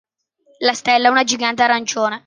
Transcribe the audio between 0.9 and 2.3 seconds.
è una gigante arancione.